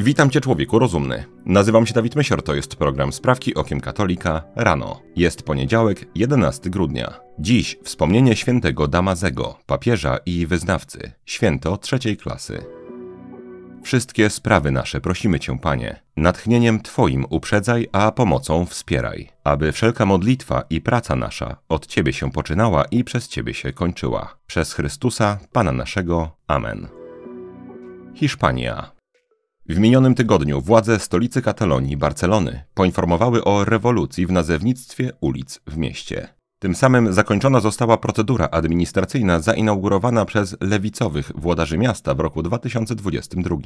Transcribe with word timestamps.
Witam 0.00 0.30
Cię 0.30 0.40
człowieku 0.40 0.78
rozumny. 0.78 1.24
Nazywam 1.46 1.86
się 1.86 1.94
Dawid 1.94 2.16
Mysior, 2.16 2.42
to 2.42 2.54
jest 2.54 2.76
program 2.76 3.12
Sprawki 3.12 3.54
Okiem 3.54 3.80
Katolika 3.80 4.42
rano. 4.56 5.00
Jest 5.16 5.42
poniedziałek, 5.42 6.06
11 6.14 6.70
grudnia. 6.70 7.20
Dziś 7.38 7.76
wspomnienie 7.84 8.36
świętego 8.36 8.88
Damazego, 8.88 9.58
papieża 9.66 10.18
i 10.26 10.46
wyznawcy, 10.46 11.12
święto 11.24 11.76
trzeciej 11.76 12.16
klasy. 12.16 12.64
Wszystkie 13.82 14.30
sprawy 14.30 14.70
nasze 14.70 15.00
prosimy 15.00 15.40
Cię, 15.40 15.58
Panie, 15.58 16.02
natchnieniem 16.16 16.82
Twoim 16.82 17.26
uprzedzaj, 17.30 17.88
a 17.92 18.12
pomocą 18.12 18.66
wspieraj, 18.66 19.28
aby 19.44 19.72
wszelka 19.72 20.06
modlitwa 20.06 20.62
i 20.70 20.80
praca 20.80 21.16
nasza 21.16 21.56
od 21.68 21.86
Ciebie 21.86 22.12
się 22.12 22.30
poczynała 22.30 22.84
i 22.84 23.04
przez 23.04 23.28
Ciebie 23.28 23.54
się 23.54 23.72
kończyła. 23.72 24.34
Przez 24.46 24.72
Chrystusa, 24.72 25.38
Pana 25.52 25.72
naszego. 25.72 26.30
Amen. 26.46 26.88
Hiszpania. 28.14 28.97
W 29.68 29.78
minionym 29.78 30.14
tygodniu 30.14 30.60
władze 30.60 30.98
stolicy 30.98 31.42
Katalonii, 31.42 31.96
Barcelony, 31.96 32.62
poinformowały 32.74 33.44
o 33.44 33.64
rewolucji 33.64 34.26
w 34.26 34.32
nazewnictwie 34.32 35.12
ulic 35.20 35.60
w 35.66 35.76
mieście. 35.76 36.28
Tym 36.58 36.74
samym 36.74 37.12
zakończona 37.12 37.60
została 37.60 37.96
procedura 37.96 38.48
administracyjna 38.50 39.40
zainaugurowana 39.40 40.24
przez 40.24 40.56
lewicowych 40.60 41.32
włodarzy 41.34 41.78
miasta 41.78 42.14
w 42.14 42.20
roku 42.20 42.42
2022. 42.42 43.56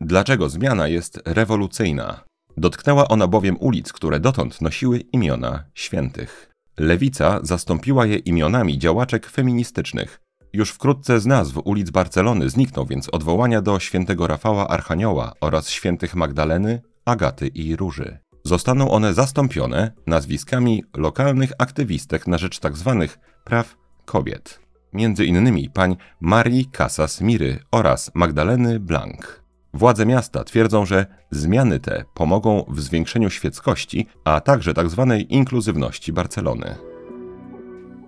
Dlaczego 0.00 0.48
zmiana 0.48 0.88
jest 0.88 1.22
rewolucyjna? 1.24 2.24
Dotknęła 2.56 3.08
ona 3.08 3.26
bowiem 3.26 3.56
ulic, 3.60 3.92
które 3.92 4.20
dotąd 4.20 4.60
nosiły 4.60 4.98
imiona 4.98 5.64
świętych. 5.74 6.52
Lewica 6.78 7.40
zastąpiła 7.42 8.06
je 8.06 8.16
imionami 8.16 8.78
działaczek 8.78 9.26
feministycznych, 9.26 10.20
już 10.56 10.70
wkrótce 10.70 11.20
z 11.20 11.26
nazw 11.26 11.56
ulic 11.64 11.90
Barcelony 11.90 12.50
znikną 12.50 12.84
więc 12.84 13.08
odwołania 13.08 13.62
do 13.62 13.78
świętego 13.78 14.26
Rafała 14.26 14.68
Archanioła 14.68 15.32
oraz 15.40 15.68
świętych 15.68 16.14
Magdaleny, 16.14 16.82
Agaty 17.04 17.46
i 17.46 17.76
Róży. 17.76 18.18
Zostaną 18.44 18.90
one 18.90 19.14
zastąpione 19.14 19.92
nazwiskami 20.06 20.84
lokalnych 20.96 21.52
aktywistek 21.58 22.26
na 22.26 22.38
rzecz 22.38 22.58
tzw. 22.58 22.96
Tak 23.00 23.18
praw 23.44 23.76
kobiet. 24.04 24.60
Między 24.92 25.24
innymi 25.24 25.70
pań 25.70 25.96
Marii 26.20 26.66
Casas 26.72 27.20
Miry 27.20 27.58
oraz 27.70 28.10
Magdaleny 28.14 28.80
Blanc. 28.80 29.20
Władze 29.74 30.06
miasta 30.06 30.44
twierdzą, 30.44 30.86
że 30.86 31.06
zmiany 31.30 31.80
te 31.80 32.04
pomogą 32.14 32.64
w 32.68 32.80
zwiększeniu 32.80 33.30
świeckości, 33.30 34.06
a 34.24 34.40
także 34.40 34.74
tzw. 34.74 35.06
Tak 35.08 35.30
inkluzywności 35.30 36.12
Barcelony. 36.12 36.76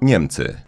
Niemcy 0.03 0.68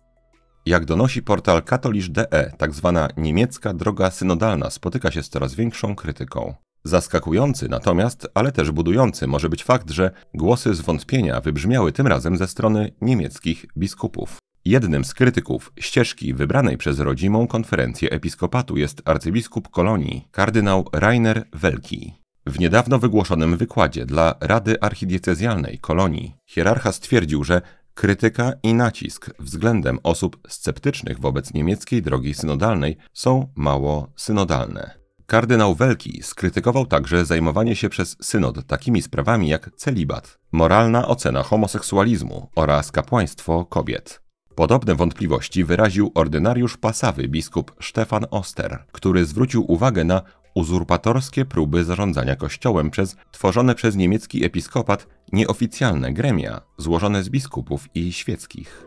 jak 0.66 0.84
donosi 0.84 1.22
portal 1.22 1.62
katolisz.de, 1.62 2.52
tak 2.58 2.74
zwana 2.74 3.08
niemiecka 3.16 3.74
droga 3.74 4.10
synodalna 4.10 4.70
spotyka 4.70 5.10
się 5.10 5.22
z 5.22 5.28
coraz 5.28 5.54
większą 5.54 5.94
krytyką. 5.94 6.54
Zaskakujący 6.84 7.68
natomiast, 7.68 8.28
ale 8.34 8.52
też 8.52 8.70
budujący 8.70 9.26
może 9.26 9.48
być 9.48 9.64
fakt, 9.64 9.90
że 9.90 10.10
głosy 10.34 10.74
zwątpienia 10.74 11.40
wybrzmiały 11.40 11.92
tym 11.92 12.06
razem 12.06 12.36
ze 12.36 12.46
strony 12.46 12.92
niemieckich 13.00 13.66
biskupów. 13.76 14.36
Jednym 14.64 15.04
z 15.04 15.14
krytyków 15.14 15.72
ścieżki 15.78 16.34
wybranej 16.34 16.78
przez 16.78 16.98
rodzimą 16.98 17.46
konferencję 17.46 18.10
episkopatu 18.10 18.76
jest 18.76 19.02
arcybiskup 19.04 19.68
Kolonii, 19.68 20.28
kardynał 20.30 20.88
Rainer 20.92 21.44
Welki. 21.52 22.14
W 22.46 22.58
niedawno 22.58 22.98
wygłoszonym 22.98 23.56
wykładzie 23.56 24.06
dla 24.06 24.34
Rady 24.40 24.80
Archidiecezjalnej 24.80 25.78
Kolonii 25.78 26.34
hierarcha 26.46 26.92
stwierdził, 26.92 27.44
że 27.44 27.62
Krytyka 28.00 28.52
i 28.62 28.74
nacisk 28.74 29.30
względem 29.38 29.98
osób 30.02 30.38
sceptycznych 30.48 31.20
wobec 31.20 31.54
niemieckiej 31.54 32.02
drogi 32.02 32.34
synodalnej 32.34 32.96
są 33.12 33.52
mało 33.54 34.12
synodalne. 34.16 34.90
Kardynał 35.26 35.74
Welki 35.74 36.22
skrytykował 36.22 36.86
także 36.86 37.24
zajmowanie 37.24 37.76
się 37.76 37.88
przez 37.88 38.16
synod 38.22 38.66
takimi 38.66 39.02
sprawami 39.02 39.48
jak 39.48 39.70
celibat, 39.76 40.38
moralna 40.52 41.08
ocena 41.08 41.42
homoseksualizmu 41.42 42.50
oraz 42.56 42.92
kapłaństwo 42.92 43.64
kobiet. 43.64 44.20
Podobne 44.54 44.94
wątpliwości 44.94 45.64
wyraził 45.64 46.12
ordynariusz 46.14 46.76
pasawy 46.76 47.28
biskup 47.28 47.74
Stefan 47.82 48.26
Oster, 48.30 48.84
który 48.92 49.24
zwrócił 49.24 49.72
uwagę 49.72 50.04
na 50.04 50.22
uzurpatorskie 50.54 51.44
próby 51.44 51.84
zarządzania 51.84 52.36
kościołem 52.36 52.90
przez 52.90 53.16
tworzone 53.32 53.74
przez 53.74 53.96
niemiecki 53.96 54.44
episkopat 54.44 55.06
nieoficjalne 55.32 56.12
gremia 56.12 56.60
złożone 56.78 57.22
z 57.22 57.28
biskupów 57.28 57.88
i 57.94 58.12
świeckich. 58.12 58.86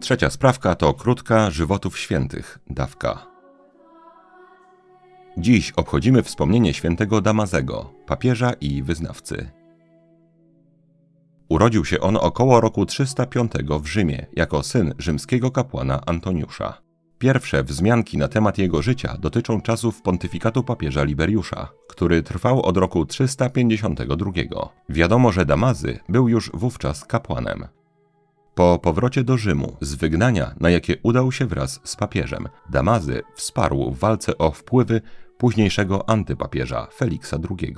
Trzecia 0.00 0.30
sprawka 0.30 0.74
to 0.74 0.94
krótka 0.94 1.50
żywotów 1.50 1.98
świętych, 1.98 2.58
dawka. 2.70 3.26
Dziś 5.38 5.70
obchodzimy 5.70 6.22
wspomnienie 6.22 6.74
świętego 6.74 7.20
Damazego, 7.20 7.92
papieża 8.06 8.52
i 8.52 8.82
wyznawcy. 8.82 9.50
Urodził 11.48 11.84
się 11.84 12.00
on 12.00 12.16
około 12.16 12.60
roku 12.60 12.86
305 12.86 13.52
w 13.80 13.86
Rzymie 13.86 14.26
jako 14.36 14.62
syn 14.62 14.94
rzymskiego 14.98 15.50
kapłana 15.50 16.00
Antoniusza. 16.06 16.81
Pierwsze 17.22 17.64
wzmianki 17.64 18.18
na 18.18 18.28
temat 18.28 18.58
jego 18.58 18.82
życia 18.82 19.16
dotyczą 19.20 19.60
czasów 19.60 20.02
pontyfikatu 20.02 20.62
papieża 20.62 21.04
Liberiusza, 21.04 21.68
który 21.88 22.22
trwał 22.22 22.62
od 22.62 22.76
roku 22.76 23.06
352. 23.06 24.32
Wiadomo, 24.88 25.32
że 25.32 25.46
Damazy 25.46 25.98
był 26.08 26.28
już 26.28 26.50
wówczas 26.54 27.04
kapłanem. 27.04 27.66
Po 28.54 28.78
powrocie 28.78 29.24
do 29.24 29.36
Rzymu 29.36 29.76
z 29.80 29.94
wygnania, 29.94 30.54
na 30.60 30.70
jakie 30.70 30.96
udał 31.02 31.32
się 31.32 31.46
wraz 31.46 31.80
z 31.84 31.96
papieżem, 31.96 32.48
Damazy 32.70 33.22
wsparł 33.34 33.90
w 33.90 33.98
walce 33.98 34.38
o 34.38 34.50
wpływy 34.50 35.00
późniejszego 35.38 36.08
antypapieża 36.08 36.86
Feliksa 36.94 37.38
II. 37.50 37.74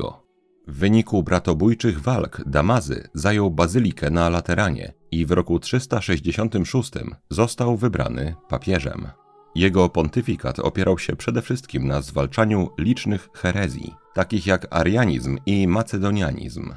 W 0.69 0.78
wyniku 0.78 1.22
bratobójczych 1.22 2.00
walk 2.00 2.43
Damazy 2.47 3.09
zajął 3.15 3.50
bazylikę 3.50 4.11
na 4.11 4.28
Lateranie 4.28 4.93
i 5.11 5.26
w 5.26 5.31
roku 5.31 5.59
366 5.59 6.93
został 7.31 7.76
wybrany 7.76 8.34
papieżem. 8.49 9.06
Jego 9.55 9.89
pontyfikat 9.89 10.59
opierał 10.59 10.99
się 10.99 11.17
przede 11.17 11.43
wszystkim 11.43 11.87
na 11.87 12.03
zwalczaniu 12.03 12.71
licznych 12.79 13.29
herezji, 13.35 13.95
takich 14.15 14.47
jak 14.47 14.67
arianizm 14.71 15.39
i 15.47 15.69
macedonianizm. 15.69 16.75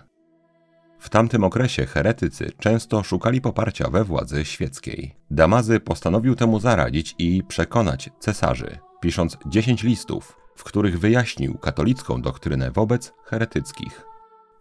W 0.99 1.09
tamtym 1.09 1.43
okresie 1.43 1.85
heretycy 1.85 2.51
często 2.59 3.03
szukali 3.03 3.41
poparcia 3.41 3.89
we 3.89 4.03
władzy 4.03 4.45
świeckiej. 4.45 5.15
Damazy 5.31 5.79
postanowił 5.79 6.35
temu 6.35 6.59
zaradzić 6.59 7.15
i 7.19 7.43
przekonać 7.47 8.09
cesarzy, 8.19 8.77
pisząc 9.01 9.37
dziesięć 9.45 9.83
listów, 9.83 10.37
w 10.55 10.63
których 10.63 10.99
wyjaśnił 10.99 11.57
katolicką 11.57 12.21
doktrynę 12.21 12.71
wobec 12.71 13.13
heretyckich. 13.25 14.07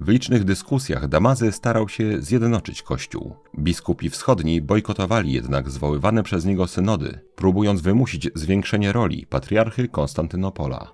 W 0.00 0.08
licznych 0.08 0.44
dyskusjach 0.44 1.08
Damazy 1.08 1.52
starał 1.52 1.88
się 1.88 2.22
zjednoczyć 2.22 2.82
Kościół. 2.82 3.34
Biskupi 3.58 4.10
wschodni 4.10 4.62
bojkotowali 4.62 5.32
jednak 5.32 5.70
zwoływane 5.70 6.22
przez 6.22 6.44
niego 6.44 6.66
synody, 6.66 7.18
próbując 7.36 7.80
wymusić 7.80 8.28
zwiększenie 8.34 8.92
roli 8.92 9.26
patriarchy 9.26 9.88
Konstantynopola. 9.88 10.92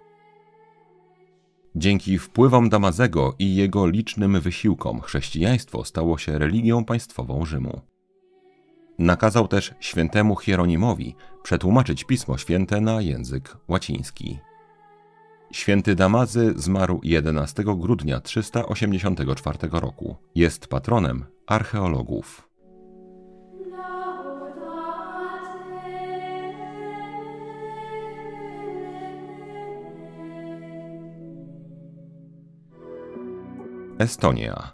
Dzięki 1.76 2.18
wpływom 2.18 2.68
Damazego 2.68 3.34
i 3.38 3.54
jego 3.54 3.86
licznym 3.86 4.40
wysiłkom 4.40 5.00
chrześcijaństwo 5.00 5.84
stało 5.84 6.18
się 6.18 6.38
religią 6.38 6.84
państwową 6.84 7.44
Rzymu. 7.44 7.80
Nakazał 8.98 9.48
też 9.48 9.74
świętemu 9.80 10.36
Hieronimowi 10.36 11.14
przetłumaczyć 11.42 12.04
Pismo 12.04 12.38
Święte 12.38 12.80
na 12.80 13.00
język 13.00 13.56
łaciński. 13.68 14.38
Święty 15.52 15.94
Damazy 15.94 16.54
zmarł 16.56 17.00
11 17.02 17.64
grudnia 17.64 18.20
384 18.20 19.58
roku. 19.72 20.16
Jest 20.34 20.66
patronem 20.66 21.24
archeologów. 21.46 22.48
Estonia. 33.98 34.72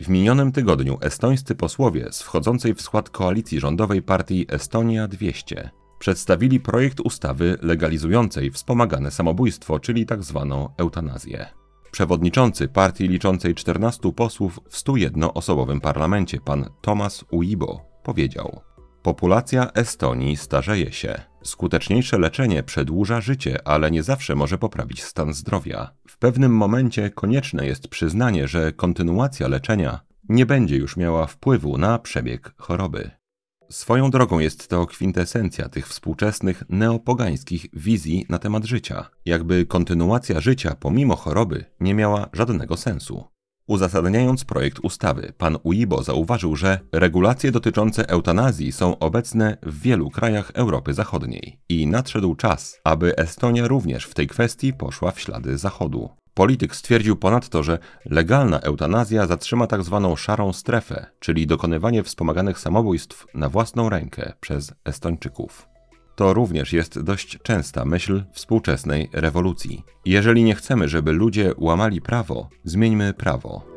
W 0.00 0.08
minionym 0.08 0.52
tygodniu 0.52 0.98
estońscy 1.00 1.54
posłowie 1.54 2.12
z 2.12 2.22
wchodzącej 2.22 2.74
w 2.74 2.82
skład 2.82 3.10
koalicji 3.10 3.60
rządowej 3.60 4.02
partii 4.02 4.46
Estonia 4.48 5.08
200 5.08 5.70
przedstawili 6.04 6.60
projekt 6.60 7.00
ustawy 7.00 7.58
legalizującej 7.62 8.50
wspomagane 8.50 9.10
samobójstwo, 9.10 9.80
czyli 9.80 10.06
tzw. 10.06 10.46
Tak 10.50 10.80
eutanazję. 10.80 11.46
Przewodniczący 11.90 12.68
partii 12.68 13.08
liczącej 13.08 13.54
14 13.54 14.12
posłów 14.12 14.60
w 14.68 14.76
101-osobowym 14.76 15.80
parlamencie, 15.80 16.40
pan 16.40 16.70
Tomasz 16.80 17.24
Uibo, 17.30 17.80
powiedział: 18.02 18.60
Populacja 19.02 19.72
Estonii 19.72 20.36
starzeje 20.36 20.92
się. 20.92 21.20
Skuteczniejsze 21.42 22.18
leczenie 22.18 22.62
przedłuża 22.62 23.20
życie, 23.20 23.68
ale 23.68 23.90
nie 23.90 24.02
zawsze 24.02 24.34
może 24.34 24.58
poprawić 24.58 25.02
stan 25.02 25.34
zdrowia. 25.34 25.90
W 26.08 26.18
pewnym 26.18 26.56
momencie 26.56 27.10
konieczne 27.10 27.66
jest 27.66 27.88
przyznanie, 27.88 28.48
że 28.48 28.72
kontynuacja 28.72 29.48
leczenia 29.48 30.00
nie 30.28 30.46
będzie 30.46 30.76
już 30.76 30.96
miała 30.96 31.26
wpływu 31.26 31.78
na 31.78 31.98
przebieg 31.98 32.54
choroby. 32.58 33.23
Swoją 33.70 34.10
drogą 34.10 34.38
jest 34.38 34.68
to 34.68 34.86
kwintesencja 34.86 35.68
tych 35.68 35.88
współczesnych 35.88 36.62
neopogańskich 36.68 37.66
wizji 37.72 38.26
na 38.28 38.38
temat 38.38 38.64
życia, 38.64 39.10
jakby 39.24 39.66
kontynuacja 39.66 40.40
życia 40.40 40.76
pomimo 40.80 41.16
choroby 41.16 41.64
nie 41.80 41.94
miała 41.94 42.28
żadnego 42.32 42.76
sensu. 42.76 43.24
Uzasadniając 43.66 44.44
projekt 44.44 44.78
ustawy, 44.82 45.32
pan 45.38 45.58
Uibo 45.62 46.02
zauważył, 46.02 46.56
że 46.56 46.80
regulacje 46.92 47.52
dotyczące 47.52 48.08
eutanazji 48.08 48.72
są 48.72 48.98
obecne 48.98 49.56
w 49.62 49.80
wielu 49.80 50.10
krajach 50.10 50.50
Europy 50.54 50.94
Zachodniej 50.94 51.58
i 51.68 51.86
nadszedł 51.86 52.34
czas, 52.34 52.80
aby 52.84 53.16
Estonia 53.16 53.68
również 53.68 54.04
w 54.04 54.14
tej 54.14 54.26
kwestii 54.26 54.72
poszła 54.72 55.10
w 55.10 55.20
ślady 55.20 55.58
Zachodu. 55.58 56.10
Polityk 56.34 56.76
stwierdził 56.76 57.16
ponadto, 57.16 57.62
że 57.62 57.78
legalna 58.04 58.60
eutanazja 58.60 59.26
zatrzyma 59.26 59.66
tzw. 59.66 60.08
Tak 60.10 60.18
szarą 60.18 60.52
strefę, 60.52 61.06
czyli 61.20 61.46
dokonywanie 61.46 62.02
wspomaganych 62.02 62.58
samobójstw 62.58 63.26
na 63.34 63.48
własną 63.48 63.88
rękę 63.88 64.32
przez 64.40 64.72
Estończyków. 64.84 65.68
To 66.16 66.34
również 66.34 66.72
jest 66.72 67.02
dość 67.02 67.38
częsta 67.42 67.84
myśl 67.84 68.24
współczesnej 68.32 69.10
rewolucji. 69.12 69.84
Jeżeli 70.04 70.44
nie 70.44 70.54
chcemy, 70.54 70.88
żeby 70.88 71.12
ludzie 71.12 71.52
łamali 71.58 72.00
prawo, 72.00 72.48
zmieńmy 72.64 73.14
prawo. 73.14 73.73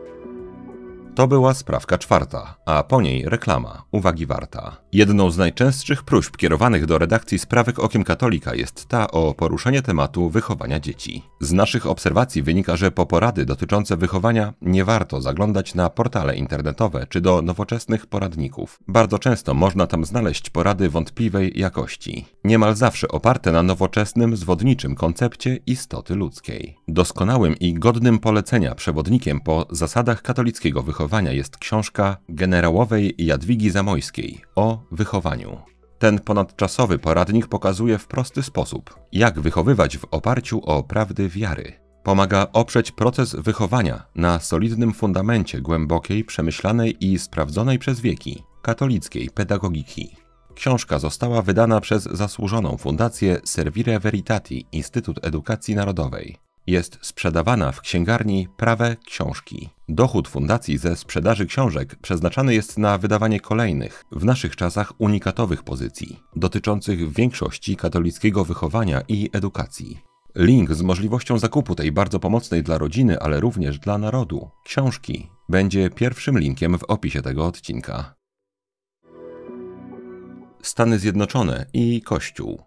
To 1.17 1.27
była 1.27 1.53
sprawka 1.53 1.97
czwarta, 1.97 2.55
a 2.65 2.83
po 2.83 3.01
niej 3.01 3.25
reklama, 3.25 3.83
uwagi 3.91 4.25
warta. 4.25 4.77
Jedną 4.93 5.31
z 5.31 5.37
najczęstszych 5.37 6.03
próśb 6.03 6.37
kierowanych 6.37 6.85
do 6.85 6.97
redakcji 6.97 7.39
sprawek 7.39 7.79
Okiem 7.79 8.03
Katolika 8.03 8.55
jest 8.55 8.85
ta 8.85 9.11
o 9.11 9.33
poruszenie 9.33 9.81
tematu 9.81 10.29
wychowania 10.29 10.79
dzieci. 10.79 11.23
Z 11.41 11.53
naszych 11.53 11.87
obserwacji 11.87 12.43
wynika, 12.43 12.75
że 12.75 12.91
po 12.91 13.05
porady 13.05 13.45
dotyczące 13.45 13.97
wychowania 13.97 14.53
nie 14.61 14.85
warto 14.85 15.21
zaglądać 15.21 15.75
na 15.75 15.89
portale 15.89 16.35
internetowe 16.35 17.07
czy 17.09 17.21
do 17.21 17.41
nowoczesnych 17.41 18.05
poradników. 18.05 18.79
Bardzo 18.87 19.19
często 19.19 19.53
można 19.53 19.87
tam 19.87 20.05
znaleźć 20.05 20.49
porady 20.49 20.89
wątpliwej 20.89 21.59
jakości, 21.59 22.25
niemal 22.43 22.75
zawsze 22.75 23.07
oparte 23.07 23.51
na 23.51 23.63
nowoczesnym, 23.63 24.35
zwodniczym 24.35 24.95
koncepcie 24.95 25.59
istoty 25.65 26.15
ludzkiej. 26.15 26.77
Doskonałym 26.87 27.55
i 27.59 27.73
godnym 27.73 28.19
polecenia 28.19 28.75
przewodnikiem 28.75 29.41
po 29.41 29.65
zasadach 29.71 30.21
katolickiego 30.21 30.83
wychowania 30.83 31.06
wychowania 31.07 31.31
jest 31.31 31.57
książka 31.57 32.17
generałowej 32.29 33.15
Jadwigi 33.17 33.69
Zamojskiej 33.71 34.41
o 34.55 34.79
wychowaniu. 34.91 35.57
Ten 35.99 36.19
ponadczasowy 36.19 36.99
poradnik 36.99 37.47
pokazuje 37.47 37.97
w 37.97 38.07
prosty 38.07 38.43
sposób, 38.43 38.99
jak 39.11 39.39
wychowywać 39.39 39.97
w 39.97 40.05
oparciu 40.11 40.61
o 40.65 40.83
prawdy 40.83 41.29
wiary. 41.29 41.73
Pomaga 42.03 42.47
oprzeć 42.53 42.91
proces 42.91 43.35
wychowania 43.35 44.03
na 44.15 44.39
solidnym 44.39 44.93
fundamencie 44.93 45.61
głębokiej, 45.61 46.23
przemyślanej 46.23 47.05
i 47.05 47.19
sprawdzonej 47.19 47.79
przez 47.79 47.99
wieki 47.99 48.43
katolickiej 48.61 49.29
pedagogiki. 49.29 50.15
Książka 50.55 50.99
została 50.99 51.41
wydana 51.41 51.81
przez 51.81 52.03
zasłużoną 52.03 52.77
fundację 52.77 53.39
Servire 53.43 53.99
Veritati 53.99 54.65
Instytut 54.71 55.25
Edukacji 55.25 55.75
Narodowej 55.75 56.46
jest 56.67 56.97
sprzedawana 57.01 57.71
w 57.71 57.81
księgarni 57.81 58.47
Prawe 58.57 58.95
Książki. 59.05 59.69
Dochód 59.89 60.27
fundacji 60.27 60.77
ze 60.77 60.95
sprzedaży 60.95 61.45
książek 61.45 61.95
przeznaczany 61.95 62.53
jest 62.53 62.77
na 62.77 62.97
wydawanie 62.97 63.39
kolejnych, 63.39 64.03
w 64.11 64.25
naszych 64.25 64.55
czasach 64.55 64.93
unikatowych 64.97 65.63
pozycji, 65.63 66.19
dotyczących 66.35 67.09
w 67.09 67.13
większości 67.13 67.75
katolickiego 67.75 68.45
wychowania 68.45 69.01
i 69.07 69.29
edukacji. 69.33 69.99
Link 70.35 70.73
z 70.73 70.81
możliwością 70.81 71.39
zakupu 71.39 71.75
tej 71.75 71.91
bardzo 71.91 72.19
pomocnej 72.19 72.63
dla 72.63 72.77
rodziny, 72.77 73.19
ale 73.19 73.39
również 73.39 73.79
dla 73.79 73.97
narodu 73.97 74.49
książki 74.65 75.29
będzie 75.49 75.89
pierwszym 75.89 76.39
linkiem 76.39 76.79
w 76.79 76.83
opisie 76.83 77.21
tego 77.21 77.45
odcinka. 77.45 78.15
Stany 80.61 80.99
Zjednoczone 80.99 81.65
i 81.73 82.01
Kościół. 82.01 82.66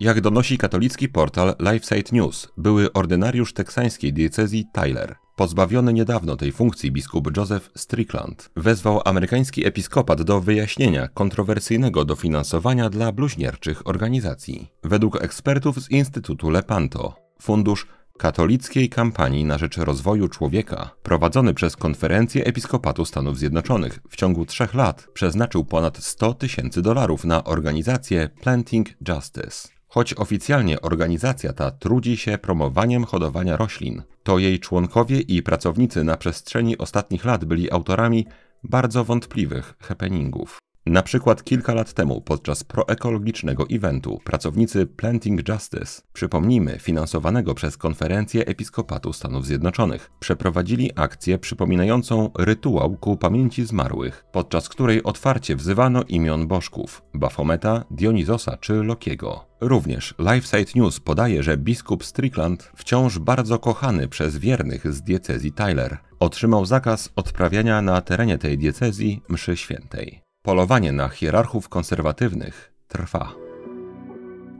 Jak 0.00 0.20
donosi 0.20 0.58
katolicki 0.58 1.08
portal 1.08 1.54
LifeSite 1.60 2.16
News, 2.16 2.48
były 2.56 2.92
ordynariusz 2.92 3.52
teksańskiej 3.52 4.12
diecezji 4.12 4.66
Tyler, 4.72 5.16
pozbawiony 5.36 5.92
niedawno 5.92 6.36
tej 6.36 6.52
funkcji 6.52 6.92
biskup 6.92 7.36
Joseph 7.36 7.70
Strickland, 7.76 8.50
wezwał 8.56 9.00
amerykański 9.04 9.66
episkopat 9.66 10.22
do 10.22 10.40
wyjaśnienia 10.40 11.08
kontrowersyjnego 11.08 12.04
dofinansowania 12.04 12.90
dla 12.90 13.12
bluźnierczych 13.12 13.88
organizacji. 13.88 14.70
Według 14.84 15.22
ekspertów 15.22 15.82
z 15.82 15.90
Instytutu 15.90 16.50
Lepanto, 16.50 17.14
fundusz 17.42 17.86
katolickiej 18.18 18.88
kampanii 18.88 19.44
na 19.44 19.58
rzecz 19.58 19.76
rozwoju 19.76 20.28
człowieka, 20.28 20.90
prowadzony 21.02 21.54
przez 21.54 21.76
Konferencję 21.76 22.44
Episkopatu 22.44 23.04
Stanów 23.04 23.38
Zjednoczonych, 23.38 24.00
w 24.08 24.16
ciągu 24.16 24.46
trzech 24.46 24.74
lat 24.74 25.08
przeznaczył 25.12 25.64
ponad 25.64 25.98
100 25.98 26.34
tysięcy 26.34 26.82
dolarów 26.82 27.24
na 27.24 27.44
organizację 27.44 28.28
Planting 28.40 28.88
Justice. 29.08 29.75
Choć 29.88 30.14
oficjalnie 30.14 30.80
organizacja 30.80 31.52
ta 31.52 31.70
trudzi 31.70 32.16
się 32.16 32.38
promowaniem 32.38 33.04
hodowania 33.04 33.56
roślin, 33.56 34.02
to 34.22 34.38
jej 34.38 34.60
członkowie 34.60 35.20
i 35.20 35.42
pracownicy 35.42 36.04
na 36.04 36.16
przestrzeni 36.16 36.78
ostatnich 36.78 37.24
lat 37.24 37.44
byli 37.44 37.70
autorami 37.70 38.26
bardzo 38.62 39.04
wątpliwych 39.04 39.74
happeningów. 39.80 40.58
Na 40.86 41.02
przykład 41.02 41.44
kilka 41.44 41.74
lat 41.74 41.92
temu 41.92 42.20
podczas 42.20 42.64
proekologicznego 42.64 43.66
eventu 43.70 44.20
pracownicy 44.24 44.86
Planting 44.86 45.48
Justice, 45.48 46.02
przypomnijmy, 46.12 46.78
finansowanego 46.78 47.54
przez 47.54 47.76
Konferencję 47.76 48.46
Episkopatu 48.46 49.12
Stanów 49.12 49.46
Zjednoczonych, 49.46 50.10
przeprowadzili 50.20 50.90
akcję 50.96 51.38
przypominającą 51.38 52.30
rytuał 52.38 52.96
ku 52.96 53.16
pamięci 53.16 53.64
zmarłych, 53.64 54.24
podczas 54.32 54.68
której 54.68 55.02
otwarcie 55.02 55.56
wzywano 55.56 56.02
imion 56.02 56.46
bożków 56.46 57.02
Bafometa, 57.14 57.84
Dionizosa 57.90 58.56
czy 58.56 58.74
Lokiego. 58.74 59.44
Również 59.60 60.14
LifeSite 60.18 60.78
News 60.78 61.00
podaje, 61.00 61.42
że 61.42 61.56
biskup 61.56 62.04
Strickland, 62.04 62.72
wciąż 62.76 63.18
bardzo 63.18 63.58
kochany 63.58 64.08
przez 64.08 64.36
wiernych 64.36 64.92
z 64.92 65.02
diecezji 65.02 65.52
Tyler, 65.52 65.98
otrzymał 66.18 66.66
zakaz 66.66 67.12
odprawiania 67.16 67.82
na 67.82 68.00
terenie 68.00 68.38
tej 68.38 68.58
diecezji 68.58 69.22
mszy 69.28 69.56
świętej. 69.56 70.25
Polowanie 70.46 70.92
na 70.92 71.08
hierarchów 71.08 71.68
konserwatywnych 71.68 72.72
trwa. 72.88 73.32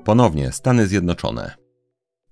Ponownie 0.04 0.52
Stany 0.52 0.86
Zjednoczone. 0.86 1.54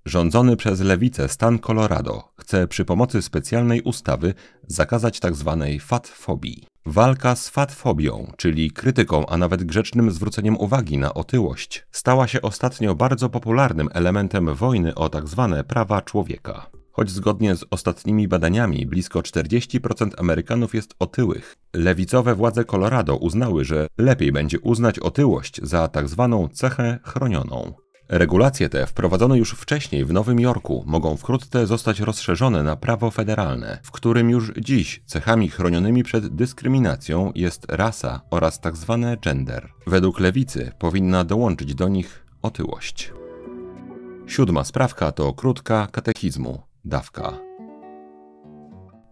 Rządzony 0.05 0.55
przez 0.55 0.79
lewicę 0.79 1.29
stan 1.29 1.59
Colorado 1.59 2.23
chce 2.39 2.67
przy 2.67 2.85
pomocy 2.85 3.21
specjalnej 3.21 3.81
ustawy 3.81 4.33
zakazać 4.67 5.19
tzw. 5.19 5.57
Tak 5.59 5.81
fatfobii. 5.81 6.67
Walka 6.85 7.35
z 7.35 7.49
fatfobią, 7.49 8.31
czyli 8.37 8.71
krytyką, 8.71 9.25
a 9.25 9.37
nawet 9.37 9.63
grzecznym 9.63 10.11
zwróceniem 10.11 10.57
uwagi 10.57 10.97
na 10.97 11.13
otyłość, 11.13 11.87
stała 11.91 12.27
się 12.27 12.41
ostatnio 12.41 12.95
bardzo 12.95 13.29
popularnym 13.29 13.89
elementem 13.93 14.53
wojny 14.53 14.95
o 14.95 15.09
tzw. 15.09 15.53
Tak 15.57 15.67
prawa 15.67 16.01
człowieka. 16.01 16.69
Choć 16.95 17.09
zgodnie 17.09 17.55
z 17.55 17.65
ostatnimi 17.71 18.27
badaniami 18.27 18.85
blisko 18.85 19.19
40% 19.19 20.09
Amerykanów 20.17 20.75
jest 20.75 20.95
otyłych, 20.99 21.55
lewicowe 21.73 22.35
władze 22.35 22.65
Colorado 22.65 23.15
uznały, 23.15 23.65
że 23.65 23.87
lepiej 23.97 24.31
będzie 24.31 24.59
uznać 24.59 24.99
otyłość 24.99 25.59
za 25.63 25.87
tak 25.87 26.09
zwaną 26.09 26.47
cechę 26.47 26.99
chronioną. 27.03 27.73
Regulacje 28.09 28.69
te, 28.69 28.87
wprowadzone 28.87 29.37
już 29.37 29.51
wcześniej 29.51 30.05
w 30.05 30.13
Nowym 30.13 30.39
Jorku, 30.39 30.83
mogą 30.87 31.17
wkrótce 31.17 31.67
zostać 31.67 31.99
rozszerzone 31.99 32.63
na 32.63 32.75
prawo 32.75 33.11
federalne, 33.11 33.79
w 33.83 33.91
którym 33.91 34.29
już 34.29 34.53
dziś 34.61 35.01
cechami 35.05 35.49
chronionymi 35.49 36.03
przed 36.03 36.35
dyskryminacją 36.35 37.31
jest 37.35 37.65
rasa 37.69 38.21
oraz 38.31 38.59
tzw. 38.59 38.99
Tak 39.01 39.19
gender. 39.19 39.69
Według 39.87 40.19
lewicy 40.19 40.71
powinna 40.79 41.23
dołączyć 41.23 41.75
do 41.75 41.87
nich 41.87 42.25
otyłość. 42.41 43.13
Siódma 44.27 44.63
sprawka 44.63 45.11
to 45.11 45.33
krótka 45.33 45.87
katechizmu. 45.91 46.74
Dawka. 46.85 47.39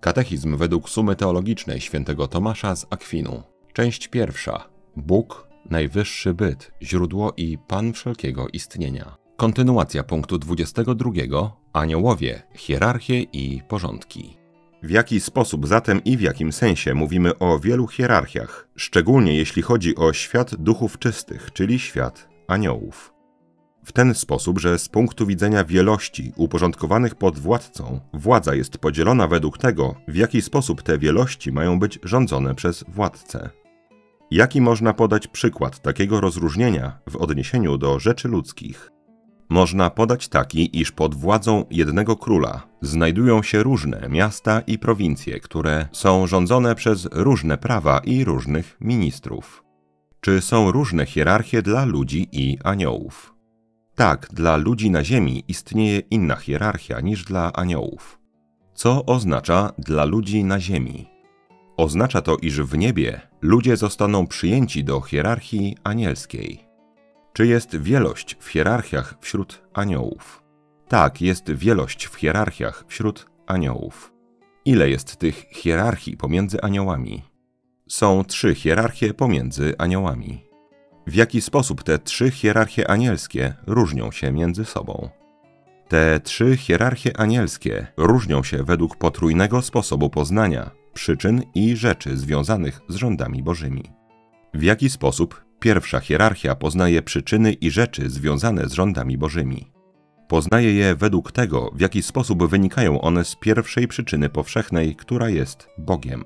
Katechizm 0.02 0.58
według 0.58 0.90
sumy 0.90 1.16
teologicznej 1.16 1.82
świętego 1.82 2.28
Tomasza 2.28 2.76
z 2.76 2.86
Akwinu. 2.90 3.44
Część 3.74 4.08
pierwsza. 4.08 4.70
Bóg, 4.96 5.48
najwyższy 5.70 6.34
byt, 6.34 6.72
źródło 6.82 7.34
i 7.38 7.58
Pan 7.68 7.94
wszelkiego 7.94 8.48
istnienia. 8.54 9.16
Kontynuacja 9.38 10.04
punktu 10.04 10.38
22. 10.38 11.12
Aniołowie, 11.74 12.44
hierarchie 12.56 13.22
i 13.22 13.62
porządki. 13.68 14.38
W 14.84 14.90
jaki 14.90 15.20
sposób 15.20 15.68
zatem 15.68 16.04
i 16.04 16.18
w 16.18 16.22
jakim 16.22 16.52
sensie 16.52 16.94
mówimy 16.94 17.40
o 17.40 17.60
wielu 17.60 17.88
hierarchiach, 17.88 18.68
szczególnie 18.76 19.38
jeśli 19.38 19.62
chodzi 19.62 19.96
o 19.96 20.14
świat 20.14 20.56
duchów 20.56 21.00
czystych, 21.00 21.54
czyli 21.54 21.80
świat 21.80 22.30
aniołów? 22.48 23.13
W 23.84 23.92
ten 23.92 24.14
sposób, 24.14 24.60
że 24.60 24.80
z 24.80 24.90
punktu 24.90 25.26
widzenia 25.26 25.64
wielości 25.64 26.34
uporządkowanych 26.36 27.16
pod 27.16 27.40
władcą, 27.40 28.00
władza 28.14 28.56
jest 28.56 28.78
podzielona 28.78 29.28
według 29.28 29.58
tego, 29.58 29.96
w 30.08 30.16
jaki 30.16 30.42
sposób 30.42 30.82
te 30.82 30.98
wielości 30.98 31.52
mają 31.52 31.80
być 31.80 32.00
rządzone 32.04 32.56
przez 32.56 32.86
władcę. 32.88 33.50
Jaki 34.32 34.62
można 34.62 34.94
podać 34.94 35.28
przykład 35.28 35.82
takiego 35.82 36.22
rozróżnienia 36.22 37.00
w 37.10 37.16
odniesieniu 37.16 37.78
do 37.78 38.00
rzeczy 38.00 38.28
ludzkich? 38.28 38.90
Można 39.50 39.90
podać 39.90 40.28
taki, 40.28 40.80
iż 40.80 40.92
pod 40.92 41.16
władzą 41.16 41.66
jednego 41.72 42.16
króla 42.16 42.68
znajdują 42.82 43.44
się 43.44 43.64
różne 43.64 44.08
miasta 44.10 44.62
i 44.68 44.80
prowincje, 44.80 45.40
które 45.40 45.88
są 45.92 46.28
rządzone 46.28 46.76
przez 46.76 47.10
różne 47.12 47.58
prawa 47.58 48.02
i 48.06 48.24
różnych 48.24 48.78
ministrów. 48.82 49.64
Czy 50.22 50.42
są 50.42 50.72
różne 50.72 51.06
hierarchie 51.06 51.62
dla 51.62 51.86
ludzi 51.86 52.28
i 52.32 52.58
aniołów? 52.64 53.33
Tak, 53.96 54.28
dla 54.32 54.58
ludzi 54.58 54.92
na 54.92 55.04
Ziemi 55.04 55.44
istnieje 55.48 56.00
inna 56.00 56.36
hierarchia 56.36 57.00
niż 57.00 57.24
dla 57.24 57.54
aniołów. 57.54 58.20
Co 58.74 59.06
oznacza 59.06 59.72
dla 59.78 60.06
ludzi 60.06 60.44
na 60.44 60.60
Ziemi? 60.60 61.10
Oznacza 61.78 62.22
to, 62.22 62.38
iż 62.38 62.62
w 62.62 62.78
niebie 62.78 63.22
ludzie 63.42 63.78
zostaną 63.78 64.28
przyjęci 64.28 64.84
do 64.84 65.02
hierarchii 65.02 65.78
anielskiej. 65.84 66.66
Czy 67.34 67.48
jest 67.48 67.76
wielość 67.76 68.38
w 68.40 68.48
hierarchiach 68.48 69.16
wśród 69.22 69.62
aniołów? 69.74 70.44
Tak, 70.88 71.22
jest 71.22 71.52
wielość 71.52 72.06
w 72.06 72.16
hierarchiach 72.16 72.84
wśród 72.88 73.26
aniołów. 73.48 74.14
Ile 74.66 74.90
jest 74.90 75.16
tych 75.16 75.46
hierarchii 75.52 76.18
pomiędzy 76.18 76.62
aniołami? 76.62 77.22
Są 77.88 78.24
trzy 78.24 78.56
hierarchie 78.56 79.14
pomiędzy 79.14 79.76
aniołami. 79.78 80.53
W 81.08 81.16
jaki 81.16 81.42
sposób 81.42 81.84
te 81.84 82.00
trzy 82.00 82.32
hierarchie 82.32 82.92
anielskie 82.92 83.54
różnią 83.68 84.12
się 84.12 84.32
między 84.32 84.66
sobą? 84.66 85.10
Te 85.88 86.20
trzy 86.20 86.58
hierarchie 86.58 87.18
anielskie 87.18 87.88
różnią 87.98 88.44
się 88.44 88.64
według 88.64 88.96
potrójnego 88.96 89.62
sposobu 89.62 90.10
poznania, 90.10 90.72
przyczyn 90.94 91.44
i 91.56 91.76
rzeczy 91.76 92.18
związanych 92.18 92.82
z 92.90 92.96
rządami 92.96 93.44
bożymi. 93.44 93.84
W 94.54 94.64
jaki 94.64 94.90
sposób 94.90 95.44
pierwsza 95.60 96.00
hierarchia 96.00 96.56
poznaje 96.56 97.02
przyczyny 97.02 97.54
i 97.54 97.72
rzeczy 97.72 98.10
związane 98.10 98.70
z 98.70 98.74
rządami 98.74 99.18
bożymi? 99.18 99.72
Poznaje 100.28 100.74
je 100.74 100.96
według 100.96 101.32
tego, 101.32 101.72
w 101.76 101.82
jaki 101.82 102.04
sposób 102.04 102.50
wynikają 102.50 103.02
one 103.02 103.26
z 103.26 103.36
pierwszej 103.36 103.88
przyczyny 103.88 104.30
powszechnej, 104.30 104.96
która 104.96 105.30
jest 105.30 105.70
Bogiem. 105.78 106.24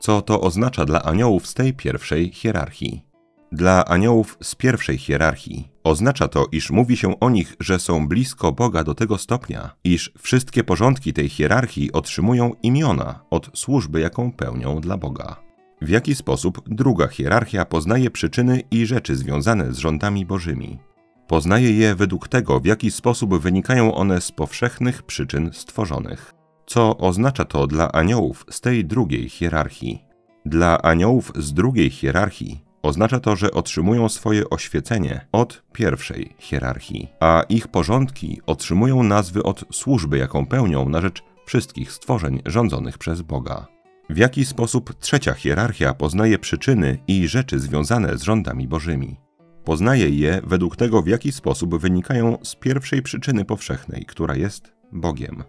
Co 0.00 0.22
to 0.22 0.40
oznacza 0.40 0.84
dla 0.84 1.02
aniołów 1.02 1.46
z 1.46 1.54
tej 1.54 1.74
pierwszej 1.74 2.32
hierarchii? 2.32 3.02
Dla 3.52 3.84
aniołów 3.84 4.38
z 4.42 4.54
pierwszej 4.54 4.98
hierarchii 4.98 5.68
oznacza 5.84 6.28
to, 6.28 6.46
iż 6.52 6.70
mówi 6.70 6.96
się 6.96 7.20
o 7.20 7.30
nich, 7.30 7.56
że 7.60 7.78
są 7.78 8.08
blisko 8.08 8.52
Boga 8.52 8.84
do 8.84 8.94
tego 8.94 9.18
stopnia, 9.18 9.70
iż 9.84 10.12
wszystkie 10.18 10.64
porządki 10.64 11.12
tej 11.12 11.28
hierarchii 11.28 11.92
otrzymują 11.92 12.52
imiona 12.62 13.20
od 13.30 13.50
służby, 13.58 14.00
jaką 14.00 14.32
pełnią 14.32 14.80
dla 14.80 14.96
Boga. 14.96 15.36
W 15.82 15.88
jaki 15.88 16.14
sposób 16.14 16.62
druga 16.66 17.08
hierarchia 17.08 17.64
poznaje 17.64 18.10
przyczyny 18.10 18.62
i 18.70 18.86
rzeczy 18.86 19.16
związane 19.16 19.72
z 19.72 19.78
rządami 19.78 20.26
bożymi? 20.26 20.78
Poznaje 21.28 21.72
je 21.72 21.94
według 21.94 22.28
tego, 22.28 22.60
w 22.60 22.64
jaki 22.64 22.90
sposób 22.90 23.38
wynikają 23.38 23.94
one 23.94 24.20
z 24.20 24.32
powszechnych 24.32 25.02
przyczyn 25.02 25.50
stworzonych. 25.52 26.32
Co 26.66 26.98
oznacza 26.98 27.44
to 27.44 27.66
dla 27.66 27.92
aniołów 27.92 28.46
z 28.50 28.60
tej 28.60 28.84
drugiej 28.84 29.28
hierarchii? 29.28 30.04
Dla 30.46 30.82
aniołów 30.82 31.32
z 31.36 31.52
drugiej 31.52 31.90
hierarchii 31.90 32.65
oznacza 32.86 33.20
to, 33.20 33.36
że 33.36 33.50
otrzymują 33.50 34.08
swoje 34.08 34.50
oświecenie 34.50 35.26
od 35.32 35.62
pierwszej 35.72 36.34
hierarchii, 36.38 37.08
a 37.20 37.42
ich 37.48 37.68
porządki 37.68 38.40
otrzymują 38.46 39.02
nazwy 39.02 39.42
od 39.42 39.64
służby, 39.72 40.18
jaką 40.18 40.46
pełnią 40.46 40.88
na 40.88 41.00
rzecz 41.00 41.22
wszystkich 41.46 41.92
stworzeń 41.92 42.42
rządzonych 42.46 42.98
przez 42.98 43.22
Boga. 43.22 43.66
W 44.10 44.16
jaki 44.16 44.44
sposób 44.44 44.94
trzecia 45.00 45.34
hierarchia 45.34 45.94
poznaje 45.94 46.38
przyczyny 46.38 46.98
i 47.08 47.28
rzeczy 47.28 47.58
związane 47.58 48.18
z 48.18 48.22
rządami 48.22 48.68
bożymi? 48.68 49.16
Poznaje 49.64 50.08
je 50.08 50.40
według 50.44 50.76
tego, 50.76 51.02
w 51.02 51.06
jaki 51.06 51.32
sposób 51.32 51.76
wynikają 51.76 52.38
z 52.42 52.54
pierwszej 52.54 53.02
przyczyny 53.02 53.44
powszechnej, 53.44 54.04
która 54.04 54.36
jest 54.36 54.72
Bogiem. 54.92 55.44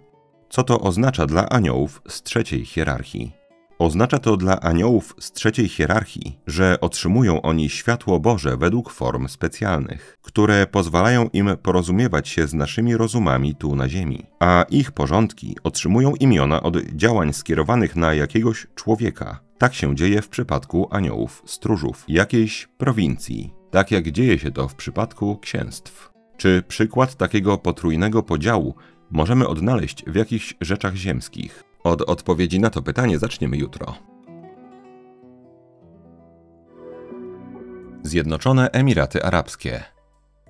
Co 0.50 0.63
to 0.63 0.79
oznacza 0.79 1.25
dla 1.25 1.50
aniołów 1.50 2.01
z 2.08 2.24
trzeciej 2.24 2.65
hierarchii? 2.65 3.47
Oznacza 3.79 4.19
to 4.19 4.38
dla 4.38 4.60
aniołów 4.60 5.15
z 5.19 5.31
trzeciej 5.31 5.67
hierarchii, 5.69 6.39
że 6.48 6.79
otrzymują 6.81 7.41
oni 7.41 7.69
światło 7.69 8.19
Boże 8.19 8.57
według 8.57 8.91
form 8.91 9.27
specjalnych, 9.27 10.17
które 10.22 10.67
pozwalają 10.67 11.29
im 11.34 11.57
porozumiewać 11.62 12.27
się 12.27 12.48
z 12.48 12.53
naszymi 12.53 12.98
rozumami 12.98 13.55
tu 13.55 13.75
na 13.75 13.89
Ziemi, 13.89 14.25
a 14.39 14.65
ich 14.69 14.91
porządki 14.91 15.57
otrzymują 15.63 16.15
imiona 16.15 16.63
od 16.63 16.77
działań 16.77 17.34
skierowanych 17.34 17.96
na 17.96 18.13
jakiegoś 18.13 18.67
człowieka. 18.75 19.39
Tak 19.57 19.74
się 19.74 19.96
dzieje 19.96 20.22
w 20.22 20.29
przypadku 20.29 20.88
aniołów 20.91 21.43
stróżów 21.46 22.03
jakiejś 22.07 22.67
prowincji, 22.77 23.53
tak 23.72 23.91
jak 23.91 24.12
dzieje 24.12 24.39
się 24.39 24.51
to 24.51 24.67
w 24.67 24.75
przypadku 24.75 25.38
księstw. 25.38 26.10
Czy 26.38 26.63
przykład 26.67 27.15
takiego 27.15 27.57
potrójnego 27.57 28.24
podziału 28.24 28.75
możemy 29.12 29.48
odnaleźć 29.48 30.03
w 30.07 30.15
jakichś 30.15 30.55
rzeczach 30.62 30.96
ziemskich? 30.96 31.67
Od 31.88 32.01
odpowiedzi 32.01 32.60
na 32.60 32.70
to 32.70 32.82
pytanie 32.82 33.20
zaczniemy 33.20 33.58
jutro. 33.58 33.96
Zjednoczone 38.03 38.72
Emiraty 38.72 39.24
Arabskie. 39.24 39.84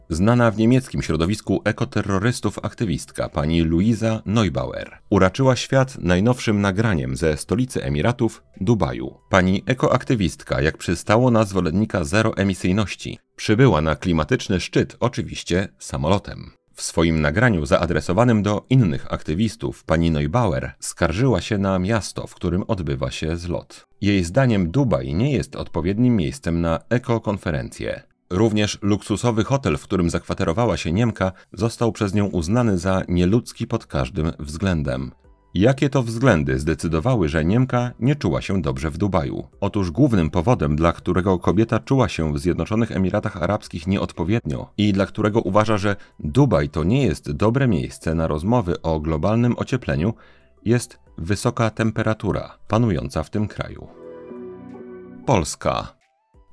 Znana 0.09 0.51
w 0.51 0.57
niemieckim 0.57 1.01
środowisku 1.01 1.61
ekoterrorystów 1.65 2.59
aktywistka 2.65 3.29
pani 3.29 3.61
Luisa 3.61 4.21
Neubauer 4.25 4.97
uraczyła 5.09 5.55
świat 5.55 5.97
najnowszym 5.99 6.61
nagraniem 6.61 7.15
ze 7.15 7.37
stolicy 7.37 7.83
Emiratów, 7.83 8.43
Dubaju. 8.61 9.17
Pani 9.29 9.63
ekoaktywistka, 9.65 10.61
jak 10.61 10.77
przystało 10.77 11.31
na 11.31 11.43
zwolennika 11.43 12.03
zeroemisyjności, 12.03 13.19
przybyła 13.35 13.81
na 13.81 13.95
klimatyczny 13.95 14.59
szczyt 14.59 14.97
oczywiście 14.99 15.67
samolotem. 15.79 16.56
W 16.77 16.83
swoim 16.83 17.21
nagraniu 17.21 17.65
zaadresowanym 17.65 18.43
do 18.43 18.65
innych 18.69 19.13
aktywistów 19.13 19.83
pani 19.83 20.11
Neubauer 20.11 20.73
skarżyła 20.79 21.41
się 21.41 21.57
na 21.57 21.79
miasto, 21.79 22.27
w 22.27 22.35
którym 22.35 22.63
odbywa 22.67 23.11
się 23.11 23.37
zlot. 23.37 23.87
Jej 24.01 24.23
zdaniem 24.23 24.71
Dubaj 24.71 25.13
nie 25.13 25.31
jest 25.31 25.55
odpowiednim 25.55 26.15
miejscem 26.15 26.61
na 26.61 26.79
ekokonferencję. 26.89 28.03
Również 28.29 28.79
luksusowy 28.81 29.43
hotel, 29.43 29.77
w 29.77 29.83
którym 29.83 30.09
zakwaterowała 30.09 30.77
się 30.77 30.91
Niemka, 30.91 31.31
został 31.53 31.91
przez 31.91 32.13
nią 32.13 32.25
uznany 32.25 32.77
za 32.77 33.01
nieludzki 33.07 33.67
pod 33.67 33.85
każdym 33.85 34.31
względem. 34.39 35.11
Jakie 35.53 35.89
to 35.89 36.03
względy 36.03 36.59
zdecydowały, 36.59 37.29
że 37.29 37.45
Niemka 37.45 37.91
nie 37.99 38.15
czuła 38.15 38.41
się 38.41 38.61
dobrze 38.61 38.89
w 38.89 38.97
Dubaju? 38.97 39.47
Otóż 39.59 39.91
głównym 39.91 40.29
powodem, 40.29 40.75
dla 40.75 40.93
którego 40.93 41.39
kobieta 41.39 41.79
czuła 41.79 42.09
się 42.09 42.33
w 42.33 42.39
Zjednoczonych 42.39 42.91
Emiratach 42.91 43.43
Arabskich 43.43 43.87
nieodpowiednio 43.87 44.69
i 44.77 44.93
dla 44.93 45.05
którego 45.05 45.41
uważa, 45.41 45.77
że 45.77 45.95
Dubaj 46.19 46.69
to 46.69 46.83
nie 46.83 47.03
jest 47.03 47.31
dobre 47.31 47.67
miejsce 47.67 48.15
na 48.15 48.27
rozmowy 48.27 48.81
o 48.81 48.99
globalnym 48.99 49.57
ociepleniu, 49.57 50.13
jest 50.65 50.99
wysoka 51.17 51.69
temperatura 51.69 52.57
panująca 52.67 53.23
w 53.23 53.29
tym 53.29 53.47
kraju. 53.47 53.87
Polska. 55.25 55.97